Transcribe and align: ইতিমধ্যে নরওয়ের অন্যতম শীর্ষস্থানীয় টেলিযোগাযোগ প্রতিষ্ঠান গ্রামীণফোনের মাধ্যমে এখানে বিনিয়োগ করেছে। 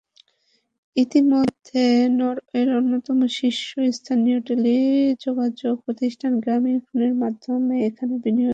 ইতিমধ্যে 0.95 1.83
নরওয়ের 2.19 2.67
অন্যতম 2.77 3.19
শীর্ষস্থানীয় 3.37 4.39
টেলিযোগাযোগ 4.47 5.75
প্রতিষ্ঠান 5.85 6.31
গ্রামীণফোনের 6.43 7.13
মাধ্যমে 7.23 7.75
এখানে 7.87 8.13
বিনিয়োগ 8.15 8.39
করেছে। 8.39 8.49